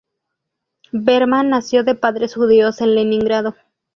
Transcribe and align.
Berman 0.93 1.49
nació 1.51 1.83
de 1.83 1.93
padres 1.93 2.33
judíos 2.33 2.81
en 2.81 2.95
Leningrado. 2.95 3.55